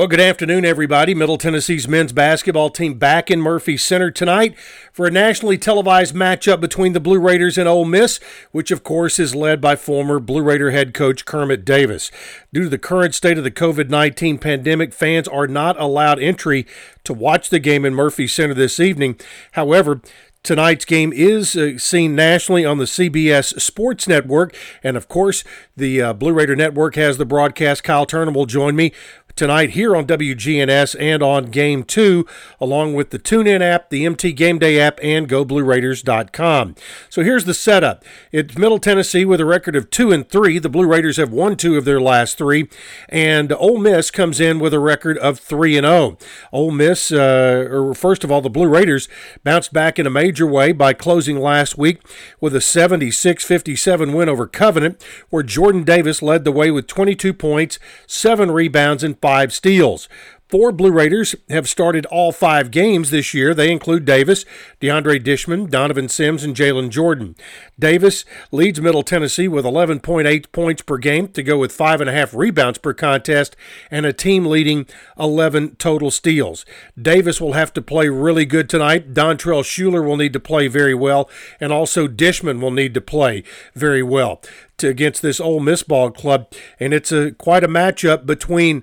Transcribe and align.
Well, 0.00 0.08
good 0.08 0.18
afternoon, 0.18 0.64
everybody. 0.64 1.14
Middle 1.14 1.36
Tennessee's 1.36 1.86
men's 1.86 2.14
basketball 2.14 2.70
team 2.70 2.94
back 2.94 3.30
in 3.30 3.42
Murphy 3.42 3.76
Center 3.76 4.10
tonight 4.10 4.58
for 4.94 5.04
a 5.04 5.10
nationally 5.10 5.58
televised 5.58 6.14
matchup 6.14 6.58
between 6.58 6.94
the 6.94 7.00
Blue 7.00 7.18
Raiders 7.18 7.58
and 7.58 7.68
Ole 7.68 7.84
Miss, 7.84 8.18
which, 8.50 8.70
of 8.70 8.82
course, 8.82 9.18
is 9.18 9.34
led 9.34 9.60
by 9.60 9.76
former 9.76 10.18
Blue 10.18 10.42
Raider 10.42 10.70
head 10.70 10.94
coach 10.94 11.26
Kermit 11.26 11.66
Davis. 11.66 12.10
Due 12.50 12.62
to 12.62 12.68
the 12.70 12.78
current 12.78 13.14
state 13.14 13.36
of 13.36 13.44
the 13.44 13.50
COVID 13.50 13.90
19 13.90 14.38
pandemic, 14.38 14.94
fans 14.94 15.28
are 15.28 15.46
not 15.46 15.78
allowed 15.78 16.18
entry 16.18 16.66
to 17.04 17.12
watch 17.12 17.50
the 17.50 17.58
game 17.58 17.84
in 17.84 17.94
Murphy 17.94 18.26
Center 18.26 18.54
this 18.54 18.80
evening. 18.80 19.20
However, 19.52 20.00
Tonight's 20.42 20.86
game 20.86 21.12
is 21.12 21.54
uh, 21.54 21.76
seen 21.76 22.14
nationally 22.14 22.64
on 22.64 22.78
the 22.78 22.86
CBS 22.86 23.60
Sports 23.60 24.08
Network. 24.08 24.56
And 24.82 24.96
of 24.96 25.06
course, 25.06 25.44
the 25.76 26.00
uh, 26.00 26.12
Blue 26.14 26.32
Raider 26.32 26.56
Network 26.56 26.94
has 26.94 27.18
the 27.18 27.26
broadcast. 27.26 27.84
Kyle 27.84 28.06
Turner 28.06 28.32
will 28.32 28.46
join 28.46 28.74
me 28.74 28.92
tonight 29.36 29.70
here 29.70 29.96
on 29.96 30.06
WGNS 30.06 30.96
and 30.98 31.22
on 31.22 31.46
Game 31.46 31.82
2, 31.82 32.26
along 32.60 32.94
with 32.94 33.10
the 33.10 33.18
TuneIn 33.18 33.60
app, 33.60 33.90
the 33.90 34.04
MT 34.04 34.32
Game 34.32 34.58
Day 34.58 34.80
app, 34.80 34.98
and 35.02 35.28
GoBlueRaiders.com. 35.28 36.74
So 37.08 37.22
here's 37.22 37.44
the 37.44 37.54
setup. 37.54 38.04
It's 38.32 38.56
Middle 38.56 38.78
Tennessee 38.78 39.24
with 39.24 39.40
a 39.40 39.44
record 39.44 39.76
of 39.76 39.90
2 39.90 40.12
and 40.12 40.28
3. 40.28 40.58
The 40.58 40.68
Blue 40.68 40.86
Raiders 40.86 41.16
have 41.16 41.32
won 41.32 41.56
two 41.56 41.76
of 41.76 41.84
their 41.84 42.00
last 42.00 42.38
three, 42.38 42.68
and 43.08 43.52
Ole 43.52 43.78
Miss 43.78 44.10
comes 44.10 44.40
in 44.40 44.58
with 44.58 44.74
a 44.74 44.78
record 44.78 45.18
of 45.18 45.38
3 45.38 45.76
and 45.76 45.86
0. 45.86 46.18
Ole 46.52 46.70
Miss, 46.70 47.12
uh, 47.12 47.68
or 47.70 47.94
first 47.94 48.24
of 48.24 48.30
all, 48.30 48.40
the 48.40 48.50
Blue 48.50 48.68
Raiders 48.68 49.08
bounced 49.44 49.72
back 49.72 49.98
in 49.98 50.06
a 50.06 50.10
major 50.10 50.46
way 50.46 50.72
by 50.72 50.92
closing 50.92 51.38
last 51.38 51.76
week 51.76 52.00
with 52.40 52.54
a 52.54 52.60
76 52.60 53.44
57 53.44 54.12
win 54.12 54.28
over 54.28 54.46
Covenant, 54.46 55.02
where 55.30 55.42
Jordan 55.42 55.84
Davis 55.84 56.22
led 56.22 56.44
the 56.44 56.52
way 56.52 56.70
with 56.70 56.86
22 56.86 57.32
points, 57.32 57.78
7 58.06 58.50
rebounds, 58.50 59.02
and 59.02 59.19
five 59.20 59.52
steals. 59.52 60.08
Four 60.50 60.72
Blue 60.72 60.90
Raiders 60.90 61.36
have 61.48 61.68
started 61.68 62.06
all 62.06 62.32
five 62.32 62.72
games 62.72 63.10
this 63.10 63.32
year. 63.32 63.54
They 63.54 63.70
include 63.70 64.04
Davis, 64.04 64.44
DeAndre 64.80 65.22
Dishman, 65.22 65.70
Donovan 65.70 66.08
Sims, 66.08 66.42
and 66.42 66.56
Jalen 66.56 66.88
Jordan. 66.88 67.36
Davis 67.78 68.24
leads 68.50 68.80
Middle 68.80 69.04
Tennessee 69.04 69.46
with 69.46 69.64
11.8 69.64 70.50
points 70.50 70.82
per 70.82 70.98
game 70.98 71.28
to 71.28 71.44
go 71.44 71.56
with 71.56 71.76
5.5 71.76 72.36
rebounds 72.36 72.78
per 72.78 72.92
contest 72.92 73.54
and 73.92 74.04
a 74.04 74.12
team 74.12 74.44
leading 74.44 74.86
11 75.16 75.76
total 75.76 76.10
steals. 76.10 76.66
Davis 77.00 77.40
will 77.40 77.52
have 77.52 77.72
to 77.74 77.80
play 77.80 78.08
really 78.08 78.44
good 78.44 78.68
tonight. 78.68 79.14
Dontrell 79.14 79.62
Shuler 79.62 80.04
will 80.04 80.16
need 80.16 80.32
to 80.32 80.40
play 80.40 80.66
very 80.66 80.94
well, 80.94 81.30
and 81.60 81.72
also 81.72 82.08
Dishman 82.08 82.60
will 82.60 82.72
need 82.72 82.94
to 82.94 83.00
play 83.00 83.44
very 83.76 84.02
well 84.02 84.42
to, 84.78 84.88
against 84.88 85.22
this 85.22 85.38
Ole 85.38 85.60
Miss 85.60 85.84
ball 85.84 86.10
club. 86.10 86.52
And 86.80 86.92
it's 86.92 87.12
a 87.12 87.30
quite 87.30 87.62
a 87.62 87.68
matchup 87.68 88.26
between. 88.26 88.82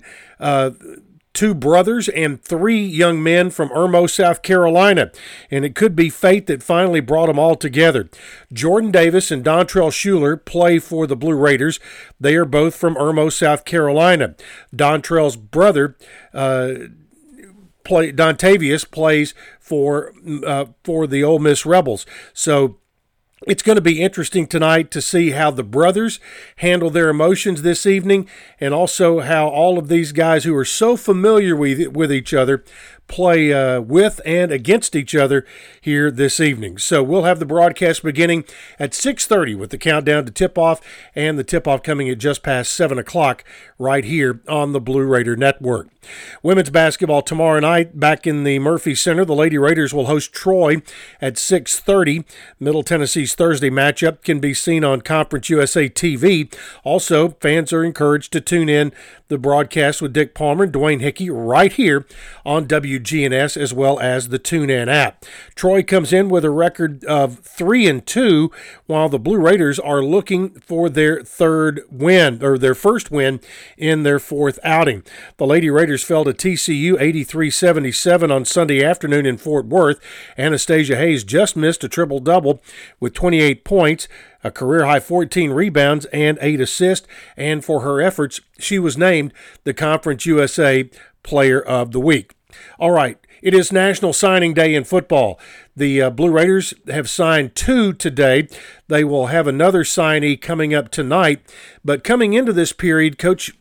Two 1.34 1.54
brothers 1.54 2.08
and 2.08 2.42
three 2.42 2.84
young 2.84 3.22
men 3.22 3.50
from 3.50 3.68
Irmo, 3.68 4.10
South 4.10 4.42
Carolina. 4.42 5.12
And 5.52 5.64
it 5.64 5.76
could 5.76 5.94
be 5.94 6.10
fate 6.10 6.48
that 6.48 6.64
finally 6.64 6.98
brought 6.98 7.26
them 7.26 7.38
all 7.38 7.54
together. 7.54 8.10
Jordan 8.52 8.90
Davis 8.90 9.30
and 9.30 9.44
Dontrell 9.44 9.92
Shuler 9.92 10.44
play 10.44 10.80
for 10.80 11.06
the 11.06 11.14
Blue 11.14 11.36
Raiders. 11.36 11.78
They 12.18 12.34
are 12.34 12.44
both 12.44 12.74
from 12.74 12.96
Irmo, 12.96 13.30
South 13.32 13.64
Carolina. 13.64 14.34
Dontrell's 14.74 15.36
brother, 15.36 15.96
uh, 16.34 16.72
play, 17.84 18.10
Dontavius, 18.10 18.90
plays 18.90 19.32
for 19.60 20.12
uh, 20.44 20.64
for 20.82 21.06
the 21.06 21.22
Ole 21.22 21.38
Miss 21.38 21.64
Rebels. 21.64 22.04
So 22.32 22.78
it's 23.46 23.62
going 23.62 23.76
to 23.76 23.82
be 23.82 24.02
interesting 24.02 24.46
tonight 24.46 24.90
to 24.90 25.00
see 25.00 25.30
how 25.30 25.50
the 25.50 25.62
brothers 25.62 26.18
handle 26.56 26.90
their 26.90 27.08
emotions 27.08 27.62
this 27.62 27.86
evening 27.86 28.28
and 28.60 28.74
also 28.74 29.20
how 29.20 29.48
all 29.48 29.78
of 29.78 29.88
these 29.88 30.12
guys 30.12 30.44
who 30.44 30.54
are 30.56 30.64
so 30.64 30.96
familiar 30.96 31.54
with, 31.54 31.88
with 31.88 32.12
each 32.12 32.34
other 32.34 32.64
play 33.08 33.52
uh, 33.52 33.80
with 33.80 34.20
and 34.24 34.52
against 34.52 34.94
each 34.94 35.14
other 35.14 35.44
here 35.80 36.10
this 36.10 36.38
evening. 36.38 36.78
So 36.78 37.02
we'll 37.02 37.24
have 37.24 37.38
the 37.38 37.46
broadcast 37.46 38.02
beginning 38.02 38.44
at 38.78 38.92
6:30 38.92 39.56
with 39.56 39.70
the 39.70 39.78
countdown 39.78 40.24
to 40.26 40.30
tip-off, 40.30 40.80
and 41.14 41.38
the 41.38 41.44
tip-off 41.44 41.82
coming 41.82 42.08
at 42.08 42.18
just 42.18 42.42
past 42.42 42.72
seven 42.72 42.98
o'clock 42.98 43.44
right 43.78 44.04
here 44.04 44.40
on 44.48 44.72
the 44.72 44.80
Blue 44.80 45.04
Raider 45.04 45.36
Network. 45.36 45.88
Women's 46.42 46.70
basketball 46.70 47.22
tomorrow 47.22 47.60
night 47.60 47.98
back 47.98 48.26
in 48.26 48.44
the 48.44 48.58
Murphy 48.58 48.94
Center. 48.94 49.24
The 49.24 49.34
Lady 49.34 49.58
Raiders 49.58 49.92
will 49.92 50.06
host 50.06 50.32
Troy 50.32 50.82
at 51.20 51.34
6:30. 51.34 52.24
Middle 52.60 52.82
Tennessee's 52.82 53.34
Thursday 53.34 53.70
matchup 53.70 54.22
can 54.22 54.40
be 54.40 54.54
seen 54.54 54.84
on 54.84 55.00
Conference 55.00 55.50
USA 55.50 55.88
TV. 55.88 56.52
Also, 56.84 57.30
fans 57.40 57.72
are 57.72 57.84
encouraged 57.84 58.32
to 58.32 58.40
tune 58.40 58.68
in 58.68 58.92
the 59.28 59.38
broadcast 59.38 60.00
with 60.00 60.12
Dick 60.12 60.34
Palmer 60.34 60.64
and 60.64 60.72
Dwayne 60.72 61.00
Hickey 61.00 61.30
right 61.30 61.72
here 61.72 62.06
on 62.44 62.66
WGNS 62.98 63.56
as 63.56 63.72
well 63.72 63.98
as 64.00 64.28
the 64.28 64.38
TuneIn 64.38 64.88
app. 64.88 65.24
Troy 65.54 65.82
comes 65.82 66.12
in 66.12 66.28
with 66.28 66.44
a 66.44 66.50
record 66.50 67.04
of 67.04 67.40
3 67.40 67.88
and 67.88 68.06
2 68.06 68.50
while 68.86 69.08
the 69.08 69.18
Blue 69.18 69.38
Raiders 69.38 69.78
are 69.78 70.02
looking 70.02 70.50
for 70.60 70.88
their 70.88 71.22
third 71.22 71.82
win 71.90 72.42
or 72.42 72.58
their 72.58 72.74
first 72.74 73.10
win 73.10 73.40
in 73.76 74.02
their 74.02 74.18
fourth 74.18 74.58
outing. 74.62 75.02
The 75.36 75.46
Lady 75.46 75.70
Raiders 75.70 76.02
fell 76.02 76.24
to 76.24 76.32
TCU 76.32 76.94
83-77 76.94 78.34
on 78.34 78.44
Sunday 78.44 78.84
afternoon 78.84 79.26
in 79.26 79.36
Fort 79.36 79.66
Worth. 79.66 80.00
Anastasia 80.36 80.96
Hayes 80.96 81.24
just 81.24 81.56
missed 81.56 81.84
a 81.84 81.88
triple 81.88 82.20
double 82.20 82.62
with 83.00 83.14
28 83.14 83.64
points 83.64 84.08
a 84.44 84.50
career 84.50 84.86
high 84.86 85.00
14 85.00 85.50
rebounds 85.50 86.04
and 86.06 86.38
8 86.40 86.60
assists, 86.60 87.08
and 87.36 87.64
for 87.64 87.80
her 87.80 88.00
efforts, 88.00 88.40
she 88.58 88.78
was 88.78 88.96
named 88.96 89.32
the 89.64 89.74
Conference 89.74 90.26
USA 90.26 90.88
Player 91.22 91.60
of 91.60 91.90
the 91.92 92.00
Week. 92.00 92.37
All 92.78 92.90
right, 92.90 93.18
it 93.42 93.52
is 93.52 93.72
National 93.72 94.12
Signing 94.12 94.54
Day 94.54 94.74
in 94.74 94.84
football. 94.84 95.38
The 95.76 96.02
uh, 96.02 96.10
Blue 96.10 96.30
Raiders 96.30 96.72
have 96.88 97.08
signed 97.08 97.54
two 97.54 97.92
today. 97.92 98.48
They 98.88 99.04
will 99.04 99.26
have 99.26 99.46
another 99.46 99.84
signee 99.84 100.40
coming 100.40 100.72
up 100.74 100.90
tonight. 100.90 101.42
But 101.84 102.04
coming 102.04 102.32
into 102.32 102.52
this 102.52 102.72
period, 102.72 103.18
Coach 103.18 103.52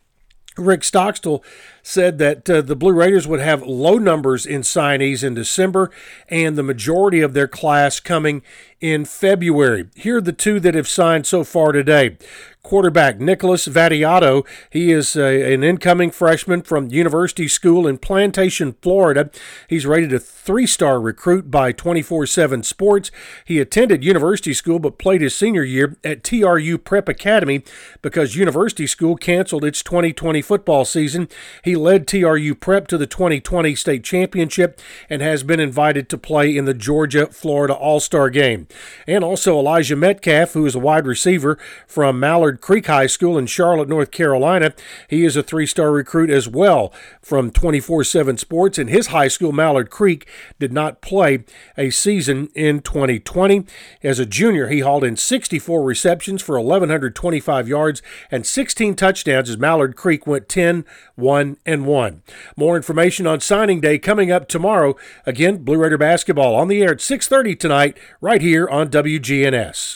Rick 0.57 0.83
Stockstill 0.83 1.43
said 1.87 2.17
that 2.17 2.49
uh, 2.49 2.61
the 2.61 2.75
Blue 2.75 2.91
Raiders 2.91 3.29
would 3.29 3.39
have 3.39 3.63
low 3.63 3.97
numbers 3.97 4.45
in 4.45 4.59
signees 4.59 5.23
in 5.23 5.33
December 5.33 5.89
and 6.27 6.57
the 6.57 6.63
majority 6.63 7.21
of 7.21 7.33
their 7.33 7.47
class 7.47 8.01
coming 8.01 8.41
in 8.81 9.05
February. 9.05 9.85
Here 9.95 10.17
are 10.17 10.21
the 10.21 10.33
two 10.33 10.59
that 10.59 10.75
have 10.75 10.89
signed 10.89 11.25
so 11.25 11.45
far 11.45 11.71
today 11.71 12.17
quarterback 12.67 13.17
Nicholas 13.17 13.65
Vattiato. 13.65 14.45
He 14.69 14.91
is 14.91 15.15
a, 15.15 15.53
an 15.53 15.63
incoming 15.63 16.11
freshman 16.11 16.63
from 16.63 16.89
University 16.89 17.47
School 17.47 17.87
in 17.87 17.97
Plantation, 17.97 18.75
Florida. 18.81 19.29
He's 19.69 19.85
rated 19.85 20.11
a 20.11 20.19
three 20.19 20.67
star 20.67 20.99
recruit 20.99 21.49
by 21.49 21.71
24 21.71 22.25
7 22.25 22.63
Sports. 22.63 23.09
He 23.45 23.61
attended 23.61 24.03
University 24.03 24.53
School 24.53 24.79
but 24.79 24.97
played 24.97 25.21
his 25.21 25.33
senior 25.33 25.63
year 25.63 25.95
at 26.03 26.25
TRU 26.25 26.77
Prep 26.77 27.07
Academy 27.07 27.63
because 28.01 28.35
University 28.35 28.85
School 28.85 29.15
canceled 29.15 29.63
its 29.63 29.81
2020 29.81 30.41
football 30.41 30.83
season. 30.83 31.29
He 31.63 31.76
led 31.77 32.07
TRU 32.07 32.55
Prep 32.55 32.87
to 32.87 32.97
the 32.97 33.07
2020 33.07 33.75
state 33.75 34.03
championship 34.03 34.81
and 35.09 35.21
has 35.21 35.43
been 35.43 35.59
invited 35.59 36.09
to 36.09 36.17
play 36.17 36.55
in 36.55 36.65
the 36.65 36.73
Georgia 36.73 37.27
Florida 37.27 37.73
All 37.73 37.99
Star 37.99 38.29
game. 38.29 38.67
And 39.07 39.23
also 39.23 39.57
Elijah 39.57 39.95
Metcalf, 39.95 40.53
who 40.53 40.65
is 40.65 40.75
a 40.75 40.79
wide 40.79 41.07
receiver 41.07 41.57
from 41.87 42.19
Mallard 42.19 42.61
Creek 42.61 42.87
High 42.87 43.07
School 43.07 43.37
in 43.37 43.45
Charlotte, 43.45 43.89
North 43.89 44.11
Carolina. 44.11 44.73
He 45.07 45.23
is 45.23 45.35
a 45.35 45.43
three 45.43 45.65
star 45.65 45.91
recruit 45.91 46.29
as 46.29 46.47
well 46.47 46.93
from 47.21 47.51
24 47.51 48.03
7 48.03 48.37
Sports, 48.37 48.77
and 48.77 48.89
his 48.89 49.07
high 49.07 49.27
school, 49.27 49.51
Mallard 49.51 49.89
Creek, 49.89 50.27
did 50.59 50.73
not 50.73 51.01
play 51.01 51.43
a 51.77 51.89
season 51.89 52.49
in 52.55 52.81
2020. 52.81 53.65
As 54.03 54.19
a 54.19 54.25
junior, 54.25 54.67
he 54.67 54.79
hauled 54.79 55.03
in 55.03 55.15
64 55.15 55.83
receptions 55.83 56.41
for 56.41 56.59
1,125 56.59 57.67
yards 57.67 58.01
and 58.31 58.45
16 58.45 58.95
touchdowns 58.95 59.49
as 59.49 59.57
Mallard 59.57 59.95
Creek 59.95 60.25
went 60.25 60.49
10 60.49 60.85
1 61.15 61.57
and 61.67 61.85
1. 61.85 62.23
More 62.55 62.75
information 62.75 63.27
on 63.27 63.41
signing 63.41 63.81
day 63.81 63.99
coming 63.99 64.31
up 64.31 64.47
tomorrow. 64.47 64.95
Again, 65.25 65.57
Blue 65.57 65.77
Raider 65.77 65.97
basketball 65.99 66.55
on 66.55 66.69
the 66.69 66.81
air 66.81 66.91
at 66.91 67.01
6:30 67.01 67.59
tonight 67.59 67.97
right 68.21 68.41
here 68.41 68.67
on 68.67 68.89
WGNS. 68.89 69.95